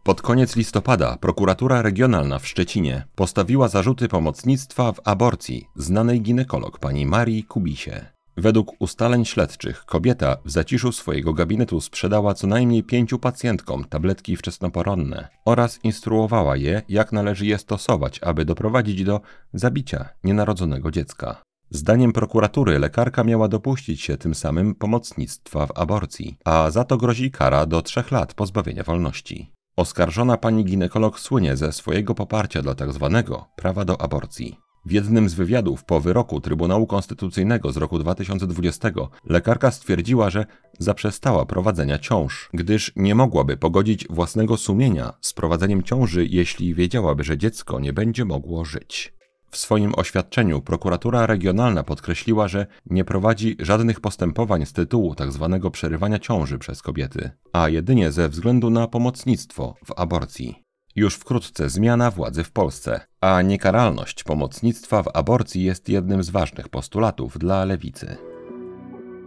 Pod 0.03 0.23
koniec 0.23 0.57
listopada 0.57 1.17
prokuratura 1.17 1.83
regionalna 1.83 2.39
w 2.39 2.47
Szczecinie 2.47 3.05
postawiła 3.15 3.69
zarzuty 3.69 4.09
pomocnictwa 4.09 4.93
w 4.93 5.01
aborcji 5.05 5.69
znanej 5.77 6.21
ginekolog 6.21 6.79
pani 6.79 7.07
Marii 7.07 7.45
Kubisie. 7.45 8.14
Według 8.37 8.73
ustaleń 8.79 9.25
śledczych 9.25 9.85
kobieta 9.85 10.37
w 10.45 10.51
zaciszu 10.51 10.93
swojego 10.93 11.33
gabinetu 11.35 11.81
sprzedała 11.81 12.35
co 12.35 12.47
najmniej 12.47 12.83
pięciu 12.83 13.19
pacjentkom 13.19 13.85
tabletki 13.85 14.37
wczesnoporonne 14.37 15.29
oraz 15.45 15.85
instruowała 15.85 16.57
je, 16.57 16.83
jak 16.89 17.13
należy 17.13 17.47
je 17.47 17.59
stosować, 17.59 18.21
aby 18.23 18.45
doprowadzić 18.45 19.05
do 19.05 19.21
zabicia 19.53 20.09
nienarodzonego 20.25 20.91
dziecka. 20.91 21.43
Zdaniem 21.71 22.13
prokuratury 22.13 22.79
lekarka 22.79 23.25
miała 23.25 23.49
dopuścić 23.49 24.01
się 24.01 24.17
tym 24.17 24.35
samym 24.35 24.75
pomocnictwa 24.75 25.67
w 25.67 25.79
aborcji, 25.79 26.39
a 26.45 26.71
za 26.71 26.85
to 26.85 26.97
grozi 26.97 27.31
kara 27.31 27.67
do 27.67 27.83
trzech 27.83 28.11
lat 28.11 28.35
pozbawienia 28.35 28.83
wolności. 28.83 29.51
Oskarżona 29.77 30.37
pani 30.37 30.65
ginekolog 30.65 31.21
słynie 31.21 31.57
ze 31.57 31.73
swojego 31.73 32.15
poparcia 32.15 32.63
dla 32.63 32.75
tzw. 32.75 33.11
Tak 33.13 33.27
prawa 33.57 33.85
do 33.85 34.01
aborcji. 34.01 34.64
W 34.87 34.93
jednym 34.93 35.29
z 35.29 35.35
wywiadów 35.35 35.85
po 35.85 36.01
wyroku 36.01 36.41
Trybunału 36.41 36.87
Konstytucyjnego 36.87 37.73
z 37.73 37.77
roku 37.77 37.99
2020 37.99 38.91
lekarka 39.25 39.71
stwierdziła, 39.71 40.31
że 40.31 40.47
zaprzestała 40.79 41.47
prowadzenia 41.47 41.99
ciąż, 41.99 42.49
gdyż 42.55 42.93
nie 42.97 43.15
mogłaby 43.15 43.57
pogodzić 43.57 44.07
własnego 44.11 44.57
sumienia 44.57 45.13
z 45.21 45.33
prowadzeniem 45.33 45.83
ciąży, 45.83 46.27
jeśli 46.27 46.75
wiedziałaby, 46.75 47.25
że 47.25 47.39
dziecko 47.39 47.81
nie 47.81 47.93
będzie 47.93 48.25
mogło 48.25 48.65
żyć. 48.65 49.15
W 49.51 49.57
swoim 49.57 49.95
oświadczeniu 49.97 50.63
prokuratura 50.63 51.27
regionalna 51.27 51.83
podkreśliła, 51.83 52.49
że 52.49 52.67
nie 52.87 53.05
prowadzi 53.05 53.57
żadnych 53.59 54.01
postępowań 54.01 54.67
z 54.67 54.73
tytułu 54.73 55.15
tzw. 55.15 55.59
Tak 55.63 55.73
przerywania 55.73 56.19
ciąży 56.19 56.59
przez 56.59 56.83
kobiety, 56.83 57.31
a 57.53 57.69
jedynie 57.69 58.13
ze 58.13 58.29
względu 58.29 58.71
na 58.71 58.89
pomocnictwo 58.89 59.75
w 59.85 59.93
aborcji. 59.97 60.64
Już 60.97 61.15
wkrótce 61.15 61.71
zmiana 61.71 62.11
władzy 62.11 62.45
w 62.45 62.51
Polsce, 62.53 63.01
a 63.21 63.43
niekaralność 63.43 64.25
pomocnictwa 64.25 65.03
w 65.03 65.09
aborcji 65.15 65.63
jest 65.63 65.89
jednym 65.89 66.23
z 66.23 66.31
ważnych 66.31 66.69
postulatów 66.69 67.39
dla 67.39 67.65
lewicy. 67.65 68.17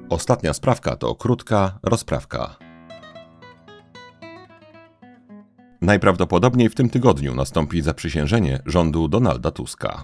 Ostatnia 0.09 0.53
sprawka 0.53 0.95
to 0.95 1.15
krótka 1.15 1.79
rozprawka. 1.83 2.55
Najprawdopodobniej 5.81 6.69
w 6.69 6.75
tym 6.75 6.89
tygodniu 6.89 7.35
nastąpi 7.35 7.81
zaprzysiężenie 7.81 8.59
rządu 8.65 9.07
Donalda 9.07 9.51
Tuska. 9.51 10.03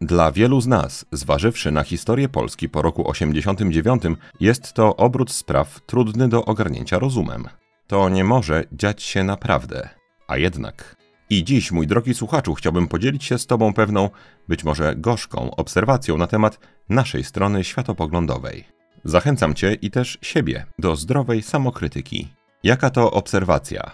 Dla 0.00 0.32
wielu 0.32 0.60
z 0.60 0.66
nas, 0.66 1.04
zważywszy 1.12 1.70
na 1.70 1.82
historię 1.82 2.28
Polski 2.28 2.68
po 2.68 2.82
roku 2.82 3.10
89, 3.10 4.02
jest 4.40 4.72
to 4.72 4.96
obrót 4.96 5.32
spraw 5.32 5.80
trudny 5.80 6.28
do 6.28 6.44
ogarnięcia 6.44 6.98
rozumem. 6.98 7.48
To 7.86 8.08
nie 8.08 8.24
może 8.24 8.64
dziać 8.72 9.02
się 9.02 9.24
naprawdę. 9.24 9.88
A 10.28 10.36
jednak 10.36 10.95
I 11.30 11.44
dziś, 11.44 11.72
mój 11.72 11.86
drogi 11.86 12.14
słuchaczu, 12.14 12.54
chciałbym 12.54 12.88
podzielić 12.88 13.24
się 13.24 13.38
z 13.38 13.46
Tobą 13.46 13.72
pewną, 13.72 14.10
być 14.48 14.64
może 14.64 14.96
gorzką, 14.96 15.50
obserwacją 15.50 16.16
na 16.16 16.26
temat 16.26 16.58
naszej 16.88 17.24
strony 17.24 17.64
światopoglądowej. 17.64 18.64
Zachęcam 19.04 19.54
Cię 19.54 19.74
i 19.74 19.90
też 19.90 20.18
siebie 20.22 20.66
do 20.78 20.96
zdrowej 20.96 21.42
samokrytyki. 21.42 22.28
Jaka 22.62 22.90
to 22.90 23.10
obserwacja? 23.10 23.90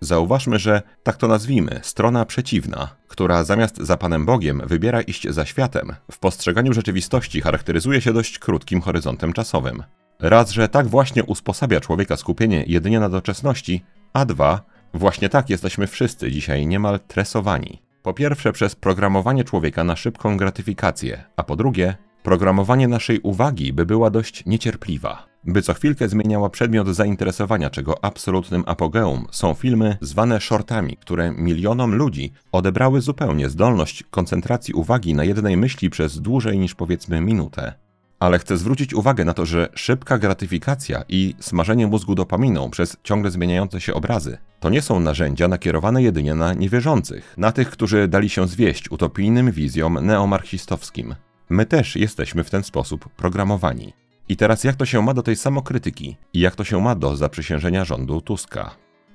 Zauważmy, 0.00 0.58
że 0.58 0.82
tak 1.02 1.16
to 1.16 1.28
nazwijmy, 1.28 1.80
strona 1.82 2.24
przeciwna, 2.24 2.88
która 3.08 3.44
zamiast 3.44 3.76
za 3.76 3.96
Panem 3.96 4.26
Bogiem 4.26 4.62
wybiera 4.66 5.00
iść 5.00 5.28
za 5.28 5.46
światem, 5.46 5.94
w 6.10 6.18
postrzeganiu 6.18 6.72
rzeczywistości 6.72 7.40
charakteryzuje 7.40 8.00
się 8.00 8.12
dość 8.12 8.38
krótkim 8.38 8.80
horyzontem 8.80 9.32
czasowym. 9.32 9.82
Raz, 10.20 10.50
że 10.50 10.68
tak 10.68 10.86
właśnie 10.86 11.24
usposabia 11.24 11.80
człowieka 11.80 12.16
skupienie 12.16 12.64
jedynie 12.66 13.00
na 13.00 13.08
doczesności, 13.08 13.84
a 14.12 14.24
dwa, 14.24 14.60
właśnie 14.94 15.28
tak 15.28 15.50
jesteśmy 15.50 15.86
wszyscy 15.86 16.30
dzisiaj 16.30 16.66
niemal 16.66 17.00
tresowani. 17.00 17.82
Po 18.02 18.12
pierwsze 18.12 18.52
przez 18.52 18.74
programowanie 18.74 19.44
człowieka 19.44 19.84
na 19.84 19.96
szybką 19.96 20.36
gratyfikację, 20.36 21.24
a 21.36 21.42
po 21.42 21.56
drugie 21.56 21.94
programowanie 22.22 22.88
naszej 22.88 23.20
uwagi, 23.20 23.72
by 23.72 23.86
była 23.86 24.10
dość 24.10 24.46
niecierpliwa. 24.46 25.26
By 25.44 25.62
co 25.62 25.74
chwilkę 25.74 26.08
zmieniała 26.08 26.50
przedmiot 26.50 26.88
zainteresowania, 26.88 27.70
czego 27.70 28.04
absolutnym 28.04 28.64
apogeum 28.66 29.26
są 29.30 29.54
filmy 29.54 29.96
zwane 30.00 30.40
shortami, 30.40 30.96
które 30.96 31.32
milionom 31.32 31.94
ludzi 31.94 32.32
odebrały 32.52 33.00
zupełnie 33.00 33.48
zdolność 33.48 34.02
koncentracji 34.10 34.74
uwagi 34.74 35.14
na 35.14 35.24
jednej 35.24 35.56
myśli 35.56 35.90
przez 35.90 36.20
dłużej 36.20 36.58
niż 36.58 36.74
powiedzmy 36.74 37.20
minutę. 37.20 37.87
Ale 38.18 38.38
chcę 38.38 38.56
zwrócić 38.56 38.94
uwagę 38.94 39.24
na 39.24 39.34
to, 39.34 39.46
że 39.46 39.68
szybka 39.74 40.18
gratyfikacja 40.18 41.04
i 41.08 41.34
smażenie 41.40 41.86
mózgu 41.86 42.14
dopaminą 42.14 42.70
przez 42.70 42.96
ciągle 43.02 43.30
zmieniające 43.30 43.80
się 43.80 43.94
obrazy 43.94 44.38
to 44.60 44.70
nie 44.70 44.82
są 44.82 45.00
narzędzia 45.00 45.48
nakierowane 45.48 46.02
jedynie 46.02 46.34
na 46.34 46.54
niewierzących, 46.54 47.34
na 47.36 47.52
tych, 47.52 47.70
którzy 47.70 48.08
dali 48.08 48.28
się 48.28 48.48
zwieść 48.48 48.90
utopijnym 48.90 49.52
wizjom 49.52 50.06
neomarksistowskim. 50.06 51.14
My 51.50 51.66
też 51.66 51.96
jesteśmy 51.96 52.44
w 52.44 52.50
ten 52.50 52.62
sposób 52.62 53.08
programowani. 53.08 53.92
I 54.28 54.36
teraz 54.36 54.64
jak 54.64 54.76
to 54.76 54.86
się 54.86 55.02
ma 55.02 55.14
do 55.14 55.22
tej 55.22 55.36
samokrytyki 55.36 56.16
i 56.32 56.40
jak 56.40 56.54
to 56.54 56.64
się 56.64 56.80
ma 56.80 56.94
do 56.94 57.16
zaprzysiężenia 57.16 57.84
rządu 57.84 58.20
Tuska? 58.20 58.70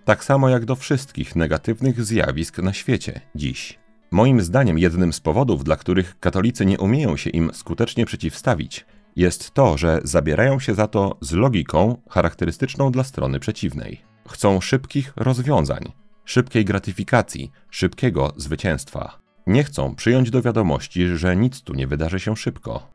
Tak 0.06 0.24
samo 0.24 0.50
jak 0.50 0.66
do 0.66 0.76
wszystkich 0.76 1.36
negatywnych 1.36 2.04
zjawisk 2.04 2.58
na 2.58 2.74
świecie 2.74 3.22
dziś. 3.36 3.80
Moim 4.12 4.42
zdaniem 4.42 4.80
jednym 4.80 5.14
z 5.14 5.20
powodów, 5.20 5.64
dla 5.64 5.76
których 5.76 6.20
katolicy 6.20 6.66
nie 6.66 6.80
umieją 6.80 7.18
się 7.18 7.30
im 7.30 7.52
skutecznie 7.54 8.06
przeciwstawić, 8.06 8.86
jest 9.16 9.52
to, 9.52 9.78
że 9.78 10.00
zabierają 10.04 10.60
się 10.60 10.74
za 10.76 10.88
to 10.88 11.18
z 11.22 11.32
logiką 11.32 12.02
charakterystyczną 12.10 12.92
dla 12.92 13.04
strony 13.04 13.40
przeciwnej. 13.40 14.02
Chcą 14.30 14.62
szybkich 14.62 15.14
rozwiązań, 15.16 15.92
szybkiej 16.26 16.66
gratyfikacji, 16.66 17.52
szybkiego 17.70 18.34
zwycięstwa. 18.38 19.20
Nie 19.48 19.64
chcą 19.64 19.96
przyjąć 19.96 20.30
do 20.30 20.42
wiadomości, 20.42 21.08
że 21.08 21.36
nic 21.36 21.62
tu 21.62 21.74
nie 21.74 21.88
wydarzy 21.88 22.20
się 22.20 22.38
szybko. 22.38 22.90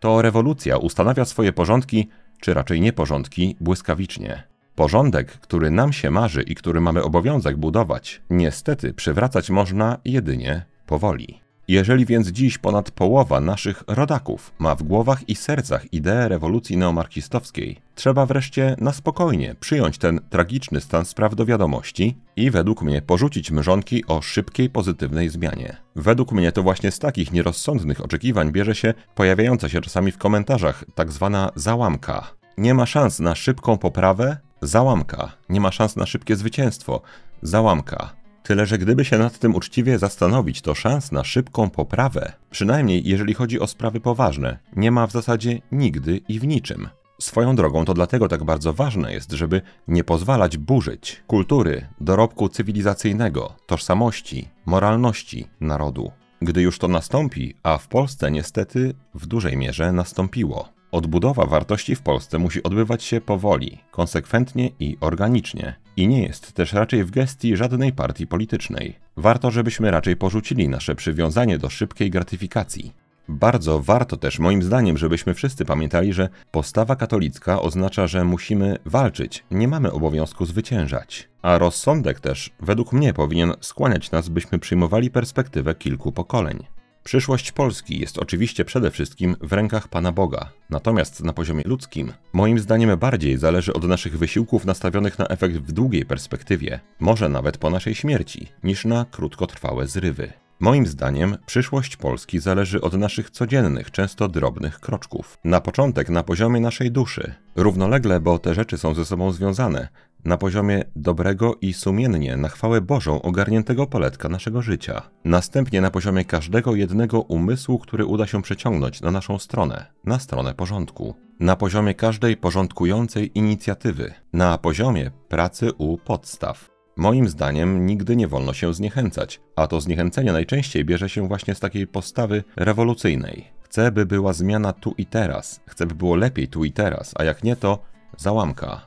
To 0.00 0.22
rewolucja 0.22 0.76
ustanawia 0.76 1.24
swoje 1.24 1.52
porządki, 1.52 2.08
czy 2.40 2.54
raczej 2.54 2.80
nieporządki, 2.80 3.56
błyskawicznie. 3.60 4.42
Porządek, 4.74 5.32
który 5.32 5.70
nam 5.70 5.92
się 5.92 6.10
marzy 6.10 6.42
i 6.42 6.54
który 6.54 6.80
mamy 6.80 7.02
obowiązek 7.02 7.56
budować, 7.56 8.22
niestety 8.30 8.94
przywracać 8.94 9.50
można 9.50 9.98
jedynie 10.04 10.64
powoli. 10.86 11.41
Jeżeli 11.72 12.06
więc 12.06 12.28
dziś 12.28 12.58
ponad 12.58 12.90
połowa 12.90 13.40
naszych 13.40 13.82
rodaków 13.86 14.52
ma 14.58 14.74
w 14.74 14.82
głowach 14.82 15.28
i 15.28 15.36
sercach 15.36 15.92
ideę 15.92 16.28
rewolucji 16.28 16.76
neomarksistowskiej, 16.76 17.78
trzeba 17.94 18.26
wreszcie 18.26 18.76
na 18.78 18.92
spokojnie 18.92 19.54
przyjąć 19.60 19.98
ten 19.98 20.20
tragiczny 20.30 20.80
stan 20.80 21.04
spraw 21.04 21.34
do 21.34 21.46
wiadomości 21.46 22.16
i 22.36 22.50
według 22.50 22.82
mnie 22.82 23.02
porzucić 23.02 23.50
mrzonki 23.50 24.06
o 24.06 24.22
szybkiej, 24.22 24.70
pozytywnej 24.70 25.28
zmianie. 25.28 25.76
Według 25.96 26.32
mnie 26.32 26.52
to 26.52 26.62
właśnie 26.62 26.90
z 26.90 26.98
takich 26.98 27.32
nierozsądnych 27.32 28.04
oczekiwań 28.04 28.52
bierze 28.52 28.74
się 28.74 28.94
pojawiająca 29.14 29.68
się 29.68 29.80
czasami 29.80 30.12
w 30.12 30.18
komentarzach 30.18 30.84
tak 30.94 31.12
zwana 31.12 31.50
załamka. 31.54 32.26
Nie 32.58 32.74
ma 32.74 32.86
szans 32.86 33.20
na 33.20 33.34
szybką 33.34 33.78
poprawę? 33.78 34.36
Załamka. 34.62 35.32
Nie 35.48 35.60
ma 35.60 35.72
szans 35.72 35.96
na 35.96 36.06
szybkie 36.06 36.36
zwycięstwo? 36.36 37.02
Załamka. 37.42 38.21
Tyle, 38.42 38.66
że 38.66 38.78
gdyby 38.78 39.04
się 39.04 39.18
nad 39.18 39.38
tym 39.38 39.54
uczciwie 39.54 39.98
zastanowić, 39.98 40.60
to 40.60 40.74
szans 40.74 41.12
na 41.12 41.24
szybką 41.24 41.70
poprawę, 41.70 42.32
przynajmniej 42.50 43.08
jeżeli 43.08 43.34
chodzi 43.34 43.60
o 43.60 43.66
sprawy 43.66 44.00
poważne, 44.00 44.58
nie 44.76 44.90
ma 44.90 45.06
w 45.06 45.12
zasadzie 45.12 45.60
nigdy 45.72 46.20
i 46.28 46.40
w 46.40 46.46
niczym. 46.46 46.88
Swoją 47.20 47.56
drogą 47.56 47.84
to 47.84 47.94
dlatego 47.94 48.28
tak 48.28 48.44
bardzo 48.44 48.72
ważne 48.72 49.12
jest, 49.12 49.32
żeby 49.32 49.62
nie 49.88 50.04
pozwalać 50.04 50.56
burzyć 50.56 51.22
kultury, 51.26 51.86
dorobku 52.00 52.48
cywilizacyjnego, 52.48 53.54
tożsamości, 53.66 54.48
moralności 54.66 55.46
narodu. 55.60 56.12
Gdy 56.42 56.62
już 56.62 56.78
to 56.78 56.88
nastąpi, 56.88 57.54
a 57.62 57.78
w 57.78 57.88
Polsce 57.88 58.30
niestety 58.30 58.94
w 59.14 59.26
dużej 59.26 59.56
mierze 59.56 59.92
nastąpiło. 59.92 60.71
Odbudowa 60.92 61.46
wartości 61.46 61.94
w 61.94 62.02
Polsce 62.02 62.38
musi 62.38 62.62
odbywać 62.62 63.04
się 63.04 63.20
powoli, 63.20 63.78
konsekwentnie 63.90 64.70
i 64.80 64.96
organicznie. 65.00 65.74
I 65.96 66.08
nie 66.08 66.22
jest 66.22 66.52
też 66.52 66.72
raczej 66.72 67.04
w 67.04 67.10
gestii 67.10 67.56
żadnej 67.56 67.92
partii 67.92 68.26
politycznej. 68.26 68.98
Warto, 69.16 69.50
żebyśmy 69.50 69.90
raczej 69.90 70.16
porzucili 70.16 70.68
nasze 70.68 70.94
przywiązanie 70.94 71.58
do 71.58 71.70
szybkiej 71.70 72.10
gratyfikacji. 72.10 72.92
Bardzo 73.28 73.80
warto 73.80 74.16
też, 74.16 74.38
moim 74.38 74.62
zdaniem, 74.62 74.98
żebyśmy 74.98 75.34
wszyscy 75.34 75.64
pamiętali, 75.64 76.12
że 76.12 76.28
postawa 76.50 76.96
katolicka 76.96 77.62
oznacza, 77.62 78.06
że 78.06 78.24
musimy 78.24 78.76
walczyć, 78.86 79.44
nie 79.50 79.68
mamy 79.68 79.92
obowiązku 79.92 80.46
zwyciężać. 80.46 81.28
A 81.42 81.58
rozsądek 81.58 82.20
też, 82.20 82.50
według 82.60 82.92
mnie, 82.92 83.14
powinien 83.14 83.52
skłaniać 83.60 84.10
nas, 84.10 84.28
byśmy 84.28 84.58
przyjmowali 84.58 85.10
perspektywę 85.10 85.74
kilku 85.74 86.12
pokoleń. 86.12 86.64
Przyszłość 87.04 87.52
Polski 87.52 88.00
jest 88.00 88.18
oczywiście 88.18 88.64
przede 88.64 88.90
wszystkim 88.90 89.36
w 89.40 89.52
rękach 89.52 89.88
Pana 89.88 90.12
Boga, 90.12 90.50
natomiast 90.70 91.24
na 91.24 91.32
poziomie 91.32 91.62
ludzkim, 91.66 92.12
moim 92.32 92.58
zdaniem 92.58 92.98
bardziej 92.98 93.38
zależy 93.38 93.72
od 93.72 93.84
naszych 93.84 94.18
wysiłków 94.18 94.64
nastawionych 94.64 95.18
na 95.18 95.26
efekt 95.26 95.56
w 95.56 95.72
długiej 95.72 96.04
perspektywie, 96.04 96.80
może 97.00 97.28
nawet 97.28 97.58
po 97.58 97.70
naszej 97.70 97.94
śmierci, 97.94 98.48
niż 98.64 98.84
na 98.84 99.06
krótkotrwałe 99.10 99.86
zrywy. 99.86 100.41
Moim 100.62 100.86
zdaniem 100.86 101.36
przyszłość 101.46 101.96
Polski 101.96 102.40
zależy 102.40 102.80
od 102.80 102.94
naszych 102.94 103.30
codziennych, 103.30 103.90
często 103.90 104.28
drobnych 104.28 104.80
kroczków. 104.80 105.38
Na 105.44 105.60
początek 105.60 106.08
na 106.08 106.22
poziomie 106.22 106.60
naszej 106.60 106.90
duszy, 106.90 107.34
równolegle, 107.56 108.20
bo 108.20 108.38
te 108.38 108.54
rzeczy 108.54 108.78
są 108.78 108.94
ze 108.94 109.04
sobą 109.04 109.32
związane, 109.32 109.88
na 110.24 110.38
poziomie 110.38 110.84
dobrego 110.96 111.56
i 111.60 111.72
sumiennie 111.72 112.36
na 112.36 112.48
chwałę 112.48 112.80
Bożą 112.80 113.22
ogarniętego 113.22 113.86
poletka 113.86 114.28
naszego 114.28 114.62
życia. 114.62 115.02
Następnie 115.24 115.80
na 115.80 115.90
poziomie 115.90 116.24
każdego 116.24 116.74
jednego 116.74 117.20
umysłu, 117.20 117.78
który 117.78 118.04
uda 118.04 118.26
się 118.26 118.42
przeciągnąć 118.42 119.00
na 119.00 119.10
naszą 119.10 119.38
stronę, 119.38 119.86
na 120.04 120.18
stronę 120.18 120.54
porządku. 120.54 121.14
Na 121.40 121.56
poziomie 121.56 121.94
każdej 121.94 122.36
porządkującej 122.36 123.30
inicjatywy, 123.34 124.14
na 124.32 124.58
poziomie 124.58 125.10
pracy 125.28 125.72
u 125.72 125.98
podstaw. 125.98 126.71
Moim 126.96 127.28
zdaniem 127.28 127.86
nigdy 127.86 128.16
nie 128.16 128.28
wolno 128.28 128.52
się 128.52 128.74
zniechęcać, 128.74 129.40
a 129.56 129.66
to 129.66 129.80
zniechęcenie 129.80 130.32
najczęściej 130.32 130.84
bierze 130.84 131.08
się 131.08 131.28
właśnie 131.28 131.54
z 131.54 131.60
takiej 131.60 131.86
postawy 131.86 132.44
rewolucyjnej. 132.56 133.48
Chcę, 133.60 133.92
by 133.92 134.06
była 134.06 134.32
zmiana 134.32 134.72
tu 134.72 134.94
i 134.98 135.06
teraz, 135.06 135.60
chcę, 135.66 135.86
by 135.86 135.94
było 135.94 136.16
lepiej 136.16 136.48
tu 136.48 136.64
i 136.64 136.72
teraz, 136.72 137.12
a 137.16 137.24
jak 137.24 137.44
nie, 137.44 137.56
to 137.56 137.78
załamka. 138.16 138.86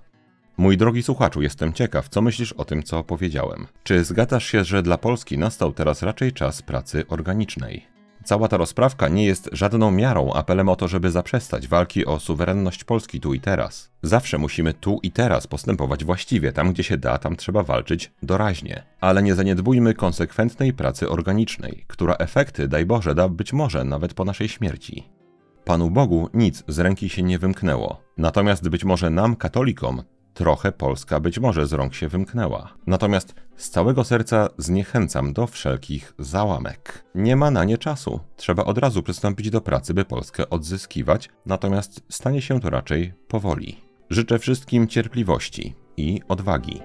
Mój 0.58 0.78
drogi 0.78 1.04
słuchaczu, 1.04 1.42
jestem 1.42 1.74
ciekaw, 1.74 2.10
co 2.10 2.22
myślisz 2.22 2.54
o 2.54 2.66
tym, 2.66 2.84
co 2.84 3.04
powiedziałem. 3.04 3.68
Czy 3.84 4.04
zgadzasz 4.04 4.46
się, 4.46 4.64
że 4.64 4.84
dla 4.84 4.98
Polski 4.98 5.38
nastał 5.38 5.74
teraz 5.74 6.04
raczej 6.04 6.34
czas 6.34 6.62
pracy 6.62 7.08
organicznej? 7.08 7.95
Cała 8.26 8.48
ta 8.48 8.58
rozprawka 8.58 9.08
nie 9.08 9.26
jest 9.26 9.50
żadną 9.52 9.92
miarą, 9.92 10.34
apelem 10.34 10.70
o 10.70 10.76
to, 10.76 10.88
żeby 10.88 11.12
zaprzestać 11.12 11.68
walki 11.68 12.06
o 12.06 12.20
suwerenność 12.20 12.84
Polski 12.84 13.20
tu 13.20 13.34
i 13.34 13.40
teraz. 13.40 13.92
Zawsze 14.04 14.38
musimy 14.38 14.74
tu 14.74 15.00
i 15.04 15.12
teraz 15.12 15.48
postępować 15.48 16.06
właściwie, 16.06 16.54
tam 16.54 16.74
gdzie 16.74 16.84
się 16.84 16.98
da, 16.98 17.18
tam 17.18 17.36
trzeba 17.36 17.64
walczyć 17.64 18.12
doraźnie. 18.24 18.84
Ale 19.02 19.24
nie 19.24 19.36
zaniedbujmy 19.36 19.94
konsekwentnej 19.94 20.74
pracy 20.74 21.10
organicznej, 21.10 21.84
która 21.88 22.16
efekty, 22.16 22.68
daj 22.68 22.86
Boże, 22.86 23.16
da 23.16 23.30
być 23.30 23.54
może 23.54 23.84
nawet 23.84 24.14
po 24.14 24.26
naszej 24.26 24.50
śmierci. 24.50 25.10
Panu 25.66 25.92
Bogu 25.92 26.30
nic 26.34 26.64
z 26.68 26.80
ręki 26.80 27.10
się 27.10 27.24
nie 27.24 27.40
wymknęło. 27.40 28.02
Natomiast 28.18 28.70
być 28.70 28.84
może 28.84 29.10
nam, 29.10 29.36
katolikom, 29.36 30.04
trochę 30.36 30.72
Polska 30.72 31.20
być 31.20 31.40
może 31.40 31.68
z 31.68 31.74
rąk 31.74 31.94
się 31.94 32.08
wymknęła. 32.08 32.74
Natomiast 32.88 33.36
z 33.56 33.70
całego 33.70 34.04
serca 34.04 34.50
zniechęcam 34.58 35.34
do 35.34 35.48
wszelkich 35.48 36.14
załamek. 36.20 37.06
Nie 37.16 37.36
ma 37.36 37.52
na 37.52 37.64
nie 37.64 37.78
czasu. 37.78 38.20
Trzeba 38.36 38.64
od 38.64 38.78
razu 38.78 39.04
przystąpić 39.04 39.50
do 39.50 39.62
pracy, 39.62 39.94
by 39.94 40.06
Polskę 40.06 40.50
odzyskiwać, 40.50 41.30
natomiast 41.46 42.02
stanie 42.10 42.42
się 42.42 42.60
to 42.60 42.70
raczej 42.70 43.14
powoli. 43.28 43.82
Życzę 44.10 44.40
wszystkim 44.40 44.88
cierpliwości 44.88 45.76
i 45.98 46.22
odwagi. 46.28 46.82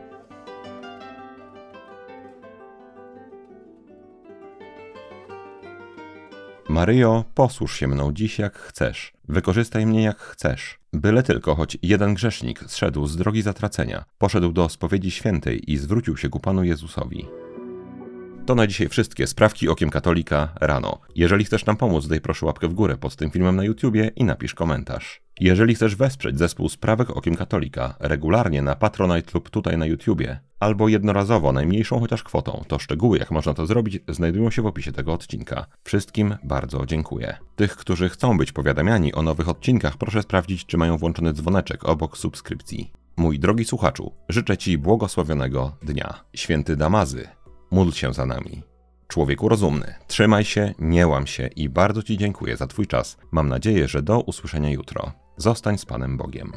Maryjo, 6.69 7.25
posłuż 7.35 7.77
się 7.77 7.89
mną 7.89 8.13
dziś 8.13 8.39
jak 8.39 8.59
chcesz, 8.59 9.13
wykorzystaj 9.29 9.87
mnie 9.87 10.03
jak 10.03 10.19
chcesz. 10.19 10.80
Byle 10.92 11.22
tylko 11.22 11.55
choć 11.55 11.79
jeden 11.83 12.14
grzesznik 12.14 12.64
zszedł 12.66 13.07
z 13.07 13.16
drogi 13.16 13.42
zatracenia, 13.42 14.05
poszedł 14.18 14.53
do 14.53 14.68
spowiedzi 14.68 15.11
świętej 15.11 15.72
i 15.72 15.76
zwrócił 15.76 16.16
się 16.16 16.29
ku 16.29 16.40
Panu 16.40 16.64
Jezusowi. 16.64 17.26
To 18.46 18.55
na 18.55 18.66
dzisiaj 18.66 18.88
wszystkie 18.88 19.26
sprawki 19.26 19.68
okiem 19.68 19.90
katolika 19.90 20.48
rano. 20.61 20.98
Jeżeli 21.14 21.44
chcesz 21.44 21.66
nam 21.66 21.76
pomóc, 21.76 22.07
daj 22.09 22.20
proszę 22.20 22.46
łapkę 22.46 22.68
w 22.68 22.74
górę 22.74 22.96
pod 22.96 23.16
tym 23.16 23.31
filmem 23.31 23.57
na 23.57 23.64
YouTubie 23.64 24.11
i 24.16 24.24
napisz 24.24 24.55
komentarz. 24.55 25.22
Jeżeli 25.40 25.74
chcesz 25.74 25.96
wesprzeć 25.96 26.38
zespół 26.38 26.68
Sprawek 26.68 27.11
Okiem 27.11 27.37
Katolika 27.37 27.94
regularnie 28.00 28.62
na 28.62 28.76
Patronite 28.76 29.31
lub 29.35 29.50
tutaj 29.50 29.79
na 29.79 29.87
YouTubie, 29.87 30.40
albo 30.61 30.88
jednorazowo 30.88 31.53
najmniejszą 31.53 32.01
chociaż 32.01 32.23
kwotą, 32.23 32.64
to 32.68 32.79
szczegóły 32.79 33.18
jak 33.18 33.31
można 33.31 33.55
to 33.55 33.66
zrobić 33.66 33.99
znajdują 34.09 34.51
się 34.51 34.62
w 34.62 34.66
opisie 34.66 34.92
tego 34.92 35.12
odcinka. 35.12 35.66
Wszystkim 35.85 36.37
bardzo 36.44 36.87
dziękuję. 36.87 37.37
Tych, 37.57 37.77
którzy 37.77 38.09
chcą 38.09 38.38
być 38.38 38.53
powiadamiani 38.53 39.14
o 39.14 39.23
nowych 39.23 39.49
odcinkach, 39.49 39.96
proszę 39.96 40.23
sprawdzić, 40.23 40.66
czy 40.66 40.77
mają 40.77 40.96
włączony 40.96 41.33
dzwoneczek 41.33 41.85
obok 41.85 42.18
subskrypcji. 42.18 42.92
Mój 43.16 43.38
drogi 43.38 43.64
słuchaczu, 43.64 44.12
życzę 44.29 44.59
Ci 44.59 44.79
błogosławionego 44.79 45.77
dnia. 45.83 46.25
Święty 46.35 46.77
Damazy, 46.77 47.29
módl 47.70 47.92
się 47.92 48.14
za 48.14 48.27
nami. 48.27 48.62
Człowieku 49.09 49.49
rozumny, 49.49 49.94
trzymaj 50.07 50.44
się, 50.44 50.75
nie 50.79 51.07
łam 51.07 51.27
się 51.27 51.46
i 51.57 51.68
bardzo 51.68 52.03
Ci 52.03 52.18
dziękuję 52.18 52.57
za 52.57 52.66
Twój 52.66 52.87
czas. 52.87 53.16
Mam 53.31 53.49
nadzieję, 53.49 53.88
że 53.88 54.03
do 54.03 54.20
usłyszenia 54.20 54.70
jutro. 54.70 55.12
Zostań 55.37 55.79
z 55.79 55.85
Panem 55.85 56.16
Bogiem. 56.16 56.53